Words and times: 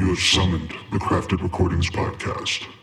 you 0.00 0.08
have 0.08 0.18
summoned 0.18 0.72
the 0.92 0.98
Crafted 0.98 1.42
Recordings 1.42 1.90
Podcast. 1.90 2.79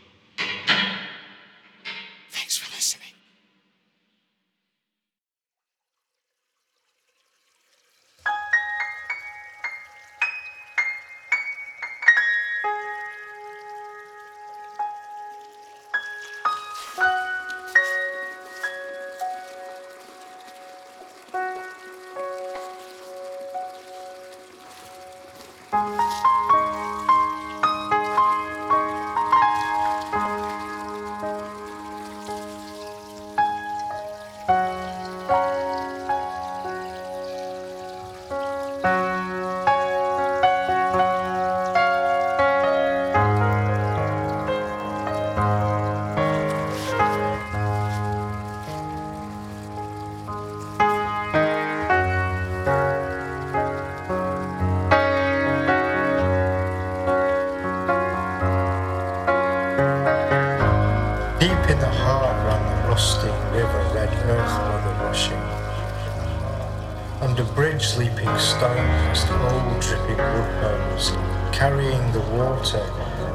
Under 67.37 67.53
bridge 67.53 67.95
leaping 67.97 68.35
stone 68.39 68.87
past 69.05 69.29
old 69.29 69.79
dripping 69.79 70.17
woodhomes, 70.17 71.11
carrying 71.55 72.11
the 72.11 72.21
water 72.33 72.81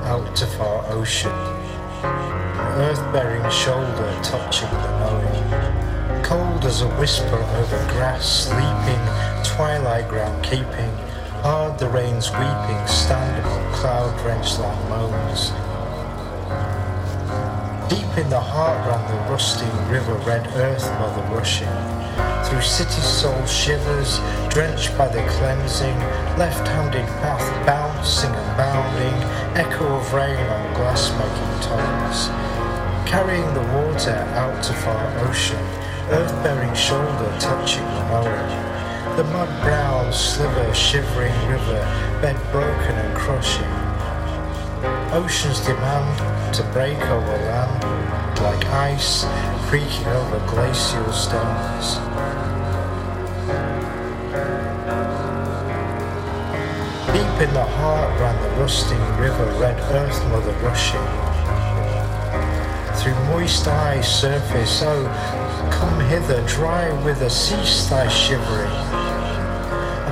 out 0.03 0.35
to 0.35 0.45
far 0.45 0.85
ocean. 0.89 1.31
Earth 2.83 2.99
bearing 3.13 3.49
shoulder 3.49 4.19
touching 4.25 4.69
the 4.71 4.99
knowing. 4.99 6.25
Cold 6.25 6.65
as 6.65 6.83
a 6.83 6.89
whisper 6.99 7.37
over 7.37 7.93
grass, 7.93 8.49
sleeping, 8.49 9.05
twilight 9.45 10.09
ground 10.09 10.43
keeping. 10.43 10.93
Hard 11.45 11.79
the 11.79 11.89
rain's 11.89 12.29
weeping, 12.33 12.87
stand 12.89 13.39
upon 13.39 13.73
cloud 13.73 14.19
drenched 14.19 14.59
land 14.59 14.89
moans. 14.91 15.51
Deep 17.89 18.19
in 18.19 18.29
the 18.31 18.41
heart 18.41 18.85
ran 18.85 19.09
the 19.09 19.31
rusting 19.31 19.71
river, 19.89 20.15
red 20.27 20.45
earth 20.57 20.91
mother 20.99 21.23
rushing. 21.33 22.02
Through 22.45 22.63
city 22.63 23.01
soul 23.01 23.47
shivers, 23.47 24.19
drenched 24.51 24.97
by 24.99 25.09
the 25.09 25.23
cleansing, 25.39 25.99
left-handed 26.37 27.07
path 27.23 27.67
bouncing 27.67 28.31
and 28.31 28.57
bounding, 28.57 29.15
echo 29.57 29.87
of 29.97 30.13
rain 30.13 30.37
on 30.37 30.75
glass 30.75 31.11
making 31.13 31.55
tones. 31.65 32.29
Carrying 33.09 33.55
the 33.55 33.67
water 33.73 34.17
out 34.35 34.63
to 34.65 34.73
far 34.75 35.19
ocean, 35.29 35.65
earth-bearing 36.11 36.75
shoulder 36.75 37.35
touching 37.41 37.85
the 37.85 38.09
knowing. 38.09 39.17
The 39.17 39.25
mud 39.25 39.49
brown 39.63 40.13
sliver, 40.13 40.75
shivering 40.75 41.35
river, 41.49 41.81
bed 42.21 42.37
broken 42.51 42.97
and 42.97 43.17
crushing. 43.17 43.73
Ocean's 45.13 45.61
demand 45.61 46.55
to 46.55 46.63
break 46.73 47.01
over 47.01 47.37
land 47.49 47.83
like 48.41 48.65
ice 48.67 49.25
creaking 49.69 50.07
over 50.09 50.39
glacial 50.49 51.13
stones. 51.13 51.97
Deep 57.13 57.47
in 57.47 57.53
the 57.53 57.63
heart 57.63 58.19
ran 58.19 58.41
the 58.43 58.49
rusting 58.63 58.99
river, 59.19 59.45
red 59.61 59.79
earth 59.93 60.19
mother 60.31 60.53
rushing. 60.65 61.07
Through 62.97 63.15
moist 63.27 63.69
eyes 63.69 64.09
surface, 64.09 64.81
oh, 64.83 65.05
come 65.71 66.01
hither, 66.09 66.43
dry 66.47 66.91
wither, 67.05 67.29
cease 67.29 67.85
thy 67.91 68.09
shivering. 68.09 68.73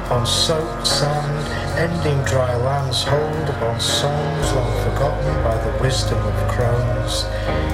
Upon 0.05 0.27
soaked 0.27 0.87
sand, 0.87 1.47
ending 1.79 2.23
dry 2.25 2.55
lands, 2.57 3.03
hold 3.03 3.49
upon 3.49 3.81
songs 3.81 4.53
long 4.53 4.73
forgotten 4.85 5.43
by 5.43 5.57
the 5.57 5.83
wisdom 5.83 6.19
of 6.19 6.51
crones, 6.51 7.25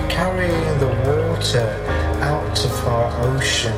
carrying 0.09 0.79
the 0.79 0.93
water 1.11 1.67
out 2.23 2.55
to 2.55 2.69
far 2.69 3.11
ocean, 3.27 3.75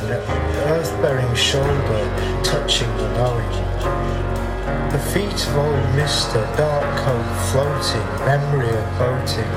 earth-bearing 0.69 1.35
shoulder 1.35 2.43
touching 2.45 2.95
the 2.99 3.09
knowing. 3.15 4.28
The 4.91 4.99
feet 4.99 5.47
of 5.47 5.57
old 5.59 5.95
mister, 5.95 6.41
dark 6.57 6.89
floating, 7.53 8.09
memory 8.25 8.71
of 8.71 8.99
boating, 8.99 9.53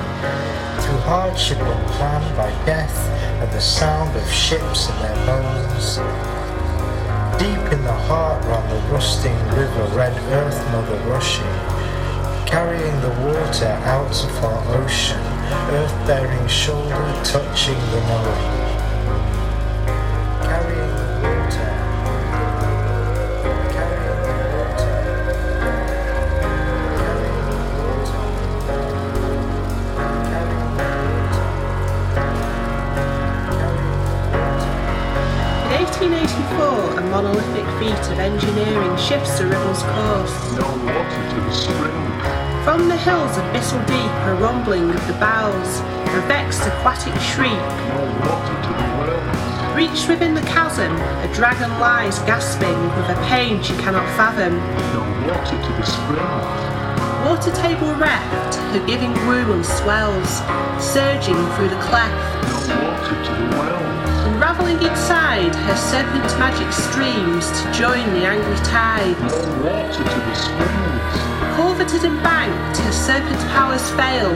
through 0.84 1.02
hardship 1.08 1.58
unplanned 1.58 2.36
by 2.36 2.50
death 2.66 2.97
and 3.41 3.50
the 3.52 3.62
sound 3.62 4.14
of 4.14 4.30
ships 4.30 4.90
and 4.90 5.00
their 5.02 5.25
bones. 5.25 5.96
Deep 7.40 7.72
in 7.72 7.81
the 7.86 7.94
heart 7.94 8.44
ran 8.44 8.70
the 8.70 8.94
rusting 8.94 9.38
river, 9.56 9.86
red 9.96 10.14
earth 10.34 10.59
mother 10.74 10.97
rushing, 11.09 11.46
carrying 12.46 13.00
the 13.00 13.09
water 13.25 13.72
out 13.86 14.12
to 14.12 14.28
far 14.41 14.62
ocean, 14.75 15.22
earth 15.72 16.08
bearing 16.08 16.47
shoulder 16.50 17.22
touching 17.24 17.80
the 17.91 18.02
knowing. 18.09 18.60
Shifts 39.11 39.39
the 39.39 39.45
river's 39.45 39.83
course. 39.83 40.35
No 40.55 40.69
water 40.88 41.23
to 41.31 41.35
the 41.44 41.51
spring. 41.51 42.01
From 42.63 42.88
the 42.88 42.95
hills 42.95 43.38
of 43.38 43.44
Bissell 43.51 43.83
Deep, 43.83 44.13
a 44.31 44.35
rumbling 44.39 44.89
of 44.89 45.05
the 45.05 45.13
boughs, 45.19 45.81
a 46.16 46.22
vexed 46.31 46.61
aquatic 46.66 47.13
shriek. 47.19 47.51
No 47.91 48.03
water 48.23 48.55
to 48.63 48.72
the 48.72 48.88
wells. 48.95 49.75
Reached 49.75 50.07
within 50.07 50.33
the 50.33 50.47
chasm, 50.47 50.95
a 50.95 51.29
dragon 51.35 51.72
lies 51.77 52.19
gasping 52.19 52.79
with 52.95 53.09
a 53.09 53.19
pain 53.27 53.61
she 53.61 53.73
cannot 53.83 54.07
fathom. 54.16 54.55
No 54.95 55.03
water 55.28 55.59
to 55.59 55.72
the 55.75 55.83
spring. 55.83 56.31
Water 57.28 57.51
table 57.51 57.93
reft, 57.95 58.55
her 58.72 58.88
giving 58.88 59.11
womb 59.28 59.61
swells, 59.61 60.39
surging 60.79 61.35
through 61.55 61.67
the 61.67 61.81
cleft. 61.81 62.41
Unravelling 64.28 64.81
inside, 64.81 65.56
her 65.56 65.75
serpent 65.75 66.23
magic 66.38 66.72
streams 66.72 67.50
to 67.59 67.72
join 67.72 68.06
the 68.13 68.25
angry 68.25 68.57
tide. 68.66 69.19
No 69.22 69.63
water 69.63 70.03
to 70.03 70.19
the 70.19 70.35
springs. 70.35 71.31
Culverted 71.56 72.03
and 72.06 72.22
banked, 72.23 72.78
her 72.78 72.91
serpent 72.91 73.39
powers 73.51 73.84
fail, 73.91 74.31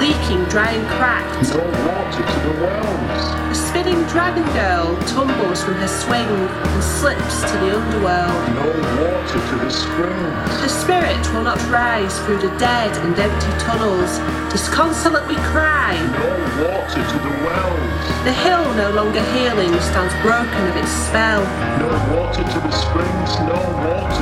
leaking 0.00 0.44
dry 0.48 0.70
and 0.72 0.86
cracked. 0.96 1.52
No 1.52 1.60
water 1.60 2.24
to 2.24 2.38
the 2.48 2.54
wells. 2.62 3.22
The 3.50 3.54
spinning 3.54 4.02
dragon 4.08 4.46
girl 4.54 4.96
tumbles 5.06 5.62
from 5.62 5.74
her 5.74 5.88
swing 5.88 6.26
and 6.26 6.82
slips 6.82 7.42
to 7.50 7.54
the 7.58 7.76
underworld. 7.76 8.42
No 8.56 8.68
water 9.02 9.40
to 9.50 9.54
the 9.60 9.70
springs. 9.70 10.50
The 10.62 10.68
spirit 10.68 11.22
will 11.34 11.44
not 11.44 11.60
rise 11.70 12.18
through 12.20 12.38
the 12.38 12.52
dead 12.58 12.96
and 13.04 13.18
empty 13.18 13.52
tunnels. 13.60 14.18
Disconsolate 14.50 15.26
we 15.28 15.36
cry. 15.52 15.94
No 16.16 16.30
water 16.64 17.02
to 17.02 17.18
the 17.18 17.34
wells. 17.44 18.24
The 18.24 18.32
hill 18.32 18.72
no 18.74 18.90
longer 18.90 19.22
healing 19.36 19.74
stands 19.80 20.14
broken 20.22 20.62
of 20.70 20.76
its 20.76 20.90
spell. 20.90 21.44
No 21.78 21.90
water 22.16 22.42
to 22.42 22.58
the 22.58 22.72
springs. 22.72 23.30
No 23.44 23.60
water 23.84 24.13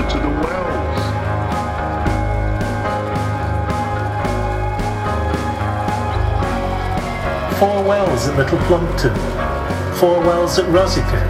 Four 7.63 7.85
wells 7.85 8.27
at 8.27 8.37
Little 8.37 8.59
Plumpton, 8.67 9.15
four 9.95 10.19
wells 10.19 10.59
at 10.59 10.69
Roseacre, 10.71 11.23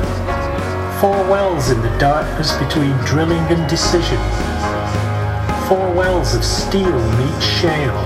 four 0.99 1.23
wells 1.29 1.69
in 1.69 1.79
the 1.83 1.95
darkness 1.99 2.57
between 2.57 2.97
drilling 3.05 3.45
and 3.53 3.69
decision, 3.69 4.17
four 5.69 5.93
wells 5.93 6.35
of 6.35 6.43
steel 6.43 6.99
meet 7.19 7.43
shale, 7.43 8.01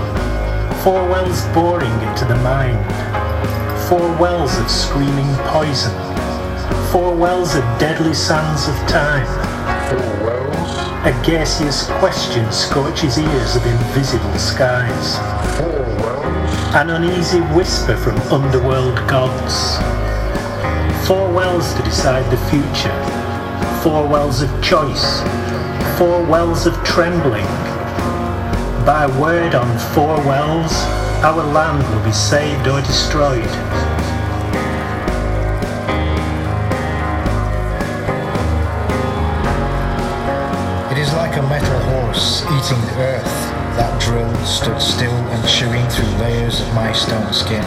four 0.83 1.07
wells 1.07 1.45
boring 1.53 2.01
into 2.01 2.25
the 2.25 2.35
mind, 2.43 2.83
four 3.87 4.13
wells 4.19 4.57
of 4.57 4.69
screaming 4.69 5.33
poison, 5.45 5.95
four 6.91 7.15
wells 7.15 7.55
of 7.55 7.63
deadly 7.79 8.13
sands 8.13 8.67
of 8.67 8.75
time, 8.89 9.25
Four 9.87 10.25
wells. 10.25 10.77
A 11.05 11.21
gaseous 11.25 11.87
question 11.99 12.51
scorches 12.51 13.17
ears 13.17 13.55
of 13.55 13.65
invisible 13.65 14.37
skies. 14.37 15.36
An 16.75 16.89
uneasy 16.89 17.41
whisper 17.55 17.95
from 17.95 18.17
underworld 18.31 18.95
gods. 19.07 19.77
Four 21.07 21.31
wells 21.31 21.73
to 21.75 21.83
decide 21.83 22.29
the 22.31 22.37
future. 22.49 22.93
Four 23.81 24.07
wells 24.07 24.41
of 24.41 24.49
choice. 24.61 25.21
Four 25.97 26.23
wells 26.25 26.65
of 26.65 26.73
trembling. 26.83 27.45
By 28.85 29.07
word 29.19 29.55
on 29.55 29.77
four 29.93 30.17
wells, 30.25 30.73
our 31.23 31.43
land 31.51 31.81
will 31.93 32.03
be 32.05 32.11
saved 32.11 32.67
or 32.67 32.81
destroyed. 32.81 33.43
It 40.91 40.97
is 40.97 41.13
like 41.13 41.37
a 41.37 41.41
metal 41.43 41.79
horse 41.91 42.43
eating 42.43 42.83
earth. 42.97 43.46
Drill 44.07 44.33
stood 44.45 44.81
still 44.81 45.11
and 45.11 45.49
chewing 45.49 45.85
through 45.89 46.07
layers 46.23 46.61
of 46.61 46.73
my 46.73 46.93
stone 46.93 47.33
skin. 47.33 47.63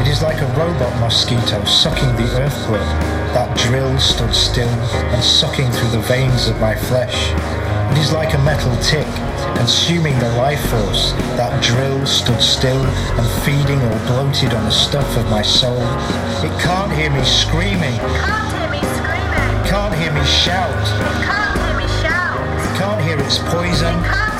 It 0.00 0.08
is 0.08 0.20
like 0.20 0.40
a 0.42 0.46
robot 0.60 0.92
mosquito 1.00 1.64
sucking 1.64 2.14
the 2.16 2.28
earth 2.36 2.66
blood. 2.68 2.84
That 3.32 3.56
drill 3.56 3.98
stood 3.98 4.34
still 4.34 4.68
and 4.68 5.24
sucking 5.24 5.70
through 5.72 5.88
the 5.90 6.04
veins 6.06 6.48
of 6.48 6.60
my 6.60 6.74
flesh. 6.74 7.16
It 7.92 7.98
is 7.98 8.12
like 8.12 8.34
a 8.34 8.38
metal 8.44 8.76
tick 8.82 9.06
consuming 9.56 10.18
the 10.18 10.28
life 10.36 10.60
force. 10.68 11.12
That 11.40 11.56
drill 11.64 12.04
stood 12.04 12.42
still 12.42 12.84
and 13.16 13.26
feeding 13.42 13.80
or 13.80 13.98
bloated 14.04 14.52
on 14.52 14.64
the 14.64 14.70
stuff 14.70 15.16
of 15.16 15.24
my 15.30 15.40
soul. 15.40 15.80
It 16.44 16.52
can't 16.60 16.92
hear 16.92 17.08
me 17.08 17.24
screaming, 17.24 17.96
Can't 18.20 18.52
hear 18.52 18.68
me 18.68 18.82
screaming. 19.00 19.64
can't 19.64 19.94
hear 19.96 20.12
me 20.12 20.24
shout, 20.28 20.84
Can't 21.24 21.56
hear 21.56 21.76
me 21.80 21.88
shout. 22.04 22.36
can't 22.76 23.00
hear 23.00 23.18
its 23.18 23.38
poison. 23.48 24.33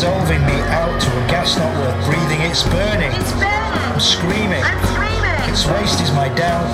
Dissolving 0.00 0.40
me 0.46 0.58
out 0.72 0.98
to 0.98 1.10
a 1.12 1.28
gas 1.28 1.58
not 1.58 1.68
worth 1.76 2.06
breathing. 2.06 2.40
It's 2.40 2.62
burning. 2.62 3.12
It's 3.12 3.32
burning. 3.32 3.84
I'm 3.84 4.00
screaming. 4.00 4.64
I'm 4.64 4.80
screaming. 4.88 5.50
Its 5.52 5.66
waste 5.66 6.00
is 6.00 6.10
my 6.12 6.32
doubt. 6.32 6.72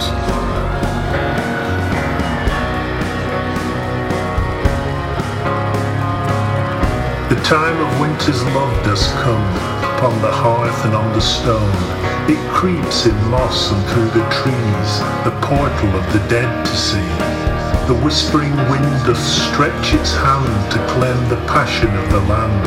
The 7.28 7.42
time 7.42 7.76
of 7.82 8.00
winter's 8.00 8.44
love 8.54 8.84
does 8.84 9.10
come 9.24 9.42
upon 9.90 10.22
the 10.22 10.30
hearth 10.30 10.84
and 10.84 10.94
on 10.94 11.12
the 11.12 11.20
stone. 11.20 11.74
It 12.30 12.38
creeps 12.52 13.06
in 13.06 13.16
moss 13.28 13.72
and 13.72 13.84
through 13.90 14.10
the 14.14 14.26
trees, 14.30 14.90
the 15.26 15.34
portal 15.42 15.90
of 15.98 16.06
the 16.12 16.22
dead 16.28 16.64
to 16.64 16.76
see. 16.76 17.35
The 17.86 17.94
whispering 18.02 18.56
wind 18.68 19.06
doth 19.06 19.22
stretch 19.22 19.94
its 19.94 20.12
hand 20.12 20.72
to 20.72 20.78
claim 20.90 21.28
the 21.28 21.38
passion 21.46 21.86
of 21.94 22.10
the 22.10 22.18
land, 22.26 22.66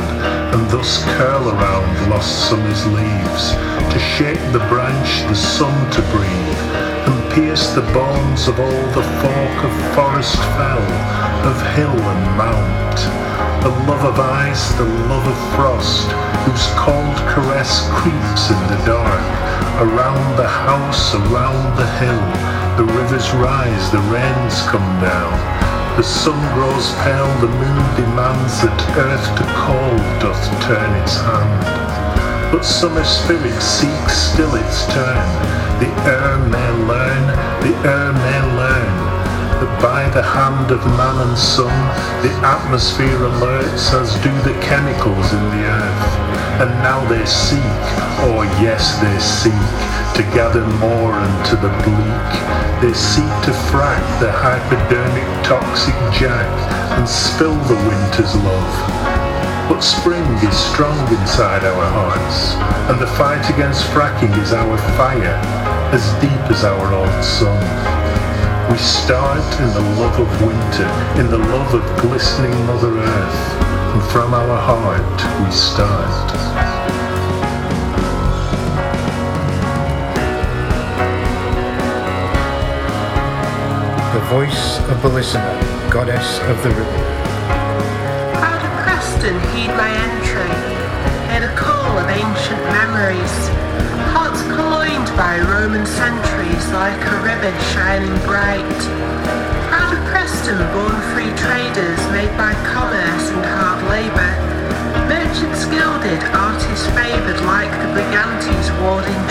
and 0.56 0.64
thus 0.72 1.04
curl 1.04 1.50
around 1.50 2.10
lost 2.10 2.48
summer's 2.48 2.86
leaves, 2.88 3.52
to 3.92 4.00
shake 4.00 4.40
the 4.56 4.64
branch 4.72 5.28
the 5.28 5.36
sun 5.36 5.76
to 5.92 6.02
breathe, 6.16 6.64
and 7.04 7.34
pierce 7.34 7.76
the 7.76 7.84
bones 7.92 8.48
of 8.48 8.62
all 8.62 8.86
the 8.96 9.04
folk 9.20 9.58
of 9.68 9.74
forest 9.92 10.40
fell, 10.56 10.88
of 11.44 11.58
hill 11.76 12.00
and 12.00 12.24
mount. 12.40 13.00
The 13.60 13.76
love 13.92 14.06
of 14.06 14.18
ice, 14.18 14.72
the 14.80 14.88
love 15.12 15.28
of 15.28 15.40
frost, 15.54 16.08
whose 16.48 16.68
cold 16.80 17.18
caress 17.28 17.92
creeps 17.92 18.52
in 18.56 18.62
the 18.72 18.80
dark. 18.88 19.26
Around 19.84 20.38
the 20.38 20.48
house, 20.48 21.14
around 21.14 21.76
the 21.76 21.88
hill, 22.00 22.59
the 22.80 22.86
rivers 22.96 23.30
rise, 23.34 23.92
the 23.92 24.00
rains 24.08 24.62
come 24.72 24.88
down. 25.04 25.36
The 25.98 26.04
sun 26.04 26.40
grows 26.56 26.96
pale, 27.04 27.28
the 27.44 27.52
moon 27.52 27.86
demands 28.00 28.64
that 28.64 28.80
earth 28.96 29.28
to 29.36 29.44
cold 29.52 30.00
doth 30.24 30.40
turn 30.64 30.88
its 31.04 31.20
hand. 31.20 31.60
But 32.56 32.64
summer 32.64 33.04
spirit 33.04 33.60
seeks 33.60 34.16
still 34.32 34.56
its 34.56 34.88
turn. 34.96 35.28
The 35.84 35.92
air 36.08 36.40
may 36.48 36.72
learn, 36.88 37.26
the 37.68 37.76
air 37.84 38.14
may 38.16 38.42
learn 38.56 38.96
that 39.60 39.82
by 39.84 40.08
the 40.16 40.24
hand 40.24 40.72
of 40.72 40.80
man 40.96 41.28
and 41.28 41.38
sun 41.38 41.76
the 42.24 42.32
atmosphere 42.48 43.28
alerts 43.28 43.92
as 43.92 44.16
do 44.24 44.32
the 44.48 44.56
chemicals 44.64 45.34
in 45.34 45.44
the 45.52 45.64
earth. 45.68 46.08
And 46.64 46.72
now 46.80 47.04
they 47.12 47.26
seek, 47.26 47.99
oh 48.28 48.44
yes 48.60 49.00
they 49.00 49.18
seek, 49.20 49.54
to 50.20 50.24
gather 50.36 50.66
more 50.84 51.16
into 51.16 51.56
the 51.56 51.72
bleak. 51.88 52.32
They 52.84 52.94
seek 52.94 53.32
to 53.48 53.54
frack 53.72 54.04
the 54.20 54.32
hypodermic 54.32 55.28
toxic 55.46 55.96
jack 56.12 56.48
and 56.98 57.08
spill 57.08 57.56
the 57.72 57.80
winter's 57.88 58.36
love. 58.36 58.76
But 59.70 59.82
spring 59.82 60.26
is 60.44 60.58
strong 60.74 60.98
inside 61.14 61.64
our 61.64 61.86
hearts, 61.96 62.56
and 62.90 63.00
the 63.00 63.08
fight 63.16 63.48
against 63.50 63.86
fracking 63.96 64.36
is 64.42 64.52
our 64.52 64.78
fire, 64.98 65.40
as 65.94 66.04
deep 66.20 66.44
as 66.52 66.64
our 66.64 66.94
old 66.94 67.24
song. 67.24 67.64
We 68.72 68.78
start 68.78 69.46
in 69.62 69.70
the 69.74 69.86
love 70.02 70.20
of 70.20 70.30
winter, 70.42 70.90
in 71.20 71.30
the 71.32 71.38
love 71.38 71.74
of 71.74 72.02
glistening 72.02 72.52
Mother 72.66 72.98
Earth, 72.98 73.62
and 73.94 74.04
from 74.12 74.34
our 74.34 74.58
heart 74.58 75.46
we 75.46 75.52
start. 75.52 76.69
The 84.10 84.26
voice 84.26 84.80
of 84.90 84.98
Belisama, 85.06 85.54
goddess 85.94 86.42
of 86.50 86.58
the 86.66 86.74
river. 86.74 87.02
Proud 88.42 88.66
of 88.66 88.74
Preston, 88.82 89.38
heed 89.54 89.70
my 89.78 89.86
entry. 89.86 90.50
Hear 91.30 91.46
the 91.46 91.54
call 91.54 91.94
of 91.94 92.10
ancient 92.10 92.58
memories. 92.74 93.36
Hearts 94.10 94.42
purloined 94.50 95.14
by 95.14 95.38
Roman 95.46 95.86
centuries 95.86 96.66
like 96.74 96.98
a 97.06 97.16
river 97.22 97.54
shining 97.70 98.18
bright. 98.26 98.66
Proud 99.70 99.94
of 99.94 100.02
Preston, 100.10 100.58
born 100.74 100.98
free 101.14 101.30
traders 101.46 102.02
made 102.10 102.34
by 102.34 102.58
commerce 102.66 103.30
and 103.30 103.46
hard 103.46 103.86
labour. 103.94 104.34
Merchants 105.06 105.70
gilded, 105.70 106.18
artists 106.34 106.90
favoured 106.98 107.46
like 107.46 107.70
the 107.78 107.94
Brigantes 107.94 108.74
warding 108.82 109.22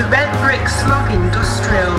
the 0.00 0.08
red 0.08 0.32
brick 0.40 0.64
smog 0.64 1.12
industrial, 1.12 1.92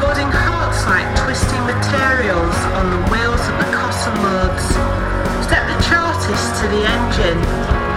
causing 0.00 0.32
hearts 0.32 0.80
like 0.88 1.04
twisting 1.20 1.60
materials 1.68 2.56
on 2.72 2.88
the 2.88 3.02
wheels 3.12 3.44
of 3.52 3.56
the 3.60 3.68
cosmodes. 3.68 4.64
Step 5.44 5.60
the 5.68 5.76
chartist 5.84 6.56
to 6.56 6.64
the 6.72 6.88
engine, 6.88 7.36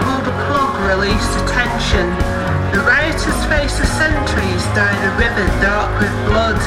pull 0.04 0.20
the 0.28 0.36
plug, 0.44 0.76
release 0.84 1.24
the 1.32 1.48
tension. 1.48 2.04
The 2.76 2.84
rioters 2.84 3.40
face 3.48 3.72
the 3.80 3.88
sentries, 3.88 4.64
dye 4.76 5.00
the 5.00 5.16
river 5.16 5.48
dark 5.64 5.96
with 5.96 6.12
blood. 6.28 6.60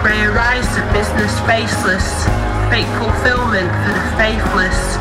Grey 0.00 0.24
arise 0.32 0.64
the 0.80 0.84
business 0.96 1.36
faceless, 1.44 2.24
fake 2.72 2.88
fulfillment 2.96 3.68
for 3.84 3.92
the 3.92 4.06
faithless, 4.16 4.96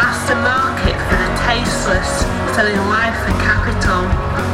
master 0.00 0.40
market 0.40 0.96
for 1.04 1.20
the 1.20 1.32
tasteless, 1.44 2.24
selling 2.56 2.80
life 2.88 3.12
for 3.28 3.36
capital. 3.44 4.53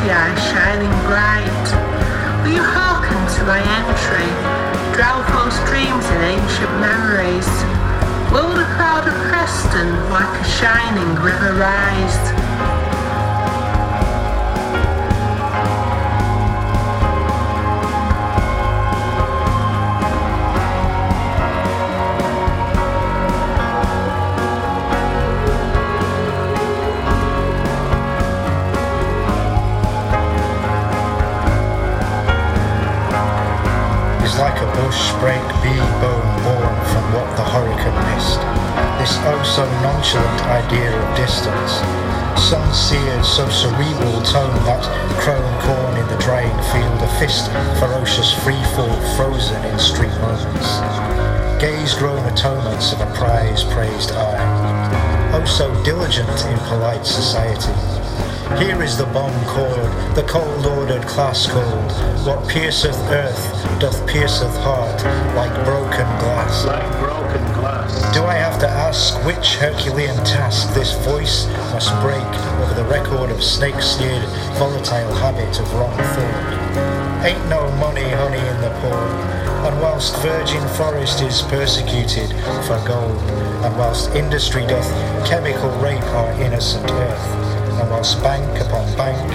Shining 0.00 0.90
bright. 1.04 1.66
Will 2.42 2.54
you 2.54 2.62
hearken 2.64 3.20
to 3.36 3.44
my 3.44 3.60
entry? 3.60 4.26
Drown 4.96 5.22
false 5.28 5.60
dreams 5.68 6.04
in 6.08 6.40
ancient 6.40 6.72
memories. 6.80 7.46
Will 8.32 8.48
the 8.48 8.64
crowd 8.76 9.06
of 9.06 9.14
Preston 9.28 9.92
like 10.08 10.40
a 10.40 10.44
shining 10.44 11.14
river 11.22 11.52
rise? 11.60 12.39
So 42.90 43.48
cerebral 43.48 44.20
tone 44.22 44.52
that 44.66 44.82
crone 45.20 45.62
corn 45.62 45.96
in 45.96 46.06
the 46.08 46.18
drying 46.20 46.50
field, 46.74 47.00
a 47.00 47.06
fist 47.20 47.46
ferocious 47.78 48.34
freefall 48.34 49.16
frozen 49.16 49.64
in 49.64 49.78
street 49.78 50.10
moments. 50.18 50.66
Gaze 51.62 51.94
grown 51.94 52.18
atonements 52.26 52.92
of 52.92 53.00
a 53.00 53.14
prize 53.14 53.62
praised 53.62 54.10
eye. 54.10 55.30
Oh 55.32 55.44
so 55.44 55.72
diligent 55.84 56.28
in 56.46 56.58
polite 56.66 57.06
society. 57.06 57.72
Here 58.58 58.82
is 58.82 58.98
the 58.98 59.06
bomb 59.06 59.46
chord, 59.46 60.16
the 60.16 60.24
cold 60.28 60.66
ordered 60.66 61.06
class 61.06 61.46
called. 61.46 61.92
What 62.26 62.48
pierceth 62.48 62.98
earth 63.12 63.78
doth 63.78 64.04
pierceth 64.08 64.56
heart 64.58 65.00
like 65.36 65.54
broken 65.64 66.08
glass. 66.18 66.66
Like 66.66 66.98
broken 66.98 67.30
glass. 67.30 67.39
Do 68.12 68.24
I 68.24 68.34
have 68.34 68.58
to 68.60 68.68
ask 68.68 69.14
which 69.24 69.56
Herculean 69.56 70.16
task 70.24 70.74
this 70.74 70.92
voice 71.04 71.46
must 71.72 71.90
break 72.00 72.30
over 72.60 72.74
the 72.74 72.84
record 72.84 73.30
of 73.30 73.42
snake-steered 73.42 74.24
volatile 74.58 75.14
habit 75.14 75.58
of 75.60 75.72
wrong 75.74 75.96
thought? 75.96 77.24
Ain't 77.24 77.48
no 77.48 77.70
money, 77.76 78.08
honey, 78.08 78.38
in 78.38 78.60
the 78.60 78.70
poor, 78.80 79.40
and 79.66 79.80
whilst 79.80 80.16
virgin 80.22 80.66
forest 80.76 81.22
is 81.22 81.42
persecuted 81.42 82.30
for 82.66 82.82
gold, 82.86 83.20
and 83.64 83.76
whilst 83.76 84.10
industry 84.14 84.66
doth 84.66 84.88
chemical 85.28 85.70
rape 85.78 86.02
our 86.14 86.32
innocent 86.40 86.90
earth, 86.90 87.26
and 87.80 87.90
whilst 87.90 88.22
bank 88.22 88.60
upon 88.60 88.86
bank 88.96 89.30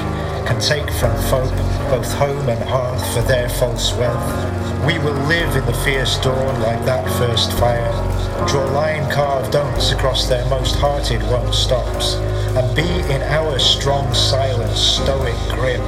can 0.47 0.59
take 0.59 0.89
from 0.99 1.15
folk 1.29 1.51
both 1.89 2.11
home 2.13 2.49
and 2.49 2.63
hearth 2.69 3.13
for 3.13 3.21
their 3.21 3.49
false 3.49 3.93
wealth, 3.93 4.85
we 4.85 4.99
will 4.99 5.19
live 5.27 5.55
in 5.55 5.65
the 5.65 5.73
fierce 5.83 6.17
dawn 6.19 6.61
like 6.61 6.83
that 6.85 7.07
first 7.17 7.51
fire, 7.53 8.14
draw 8.47 8.65
lion 8.71 9.09
carved 9.11 9.51
don'ts 9.51 9.91
across 9.91 10.27
their 10.27 10.45
most 10.49 10.75
hearted 10.75 11.21
won't 11.23 11.53
stops, 11.53 12.15
and 12.55 12.75
be 12.75 12.87
in 13.13 13.21
our 13.23 13.57
strong 13.59 14.13
silence 14.13 14.79
stoic 14.79 15.35
grim, 15.49 15.81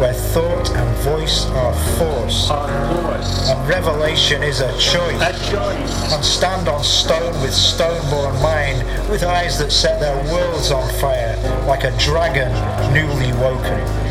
where 0.00 0.12
thought 0.12 0.70
and 0.70 0.96
voice 0.98 1.46
are 1.46 1.74
force, 1.98 2.50
Our 2.50 2.94
voice. 3.02 3.48
and 3.50 3.68
revelation 3.68 4.42
is 4.42 4.60
a 4.60 4.72
choice 4.78 5.20
A 5.22 5.32
choice. 5.50 6.12
and 6.12 6.24
stand 6.24 6.68
on 6.68 6.82
stone 6.82 7.40
with 7.42 7.54
stone-born 7.54 8.40
mind, 8.42 8.82
with 9.10 9.22
eyes 9.22 9.58
that 9.58 9.70
set 9.70 10.00
their 10.00 10.16
worlds 10.32 10.70
on 10.72 10.88
fire, 10.94 11.36
like 11.66 11.84
a 11.84 11.96
dragon 11.98 12.50
newly 12.92 13.32
woken. 13.40 14.03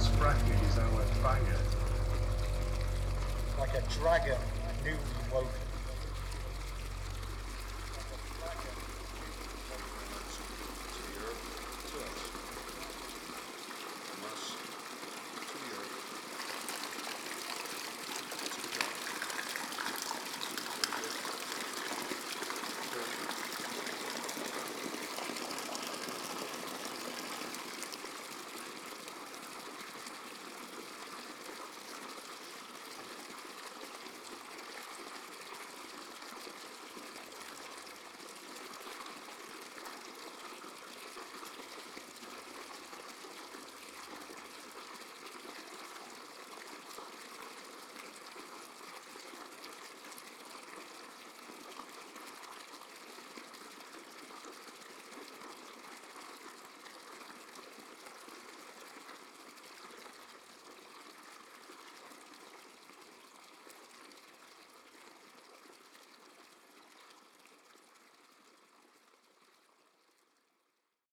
Against 0.00 0.18
fracking 0.18 0.68
is 0.68 0.78
our 0.78 1.02
fire. 1.22 1.58
Like 3.58 3.74
a 3.74 3.82
dragon 3.98 4.38
newly 4.82 4.98
woken. 5.32 5.69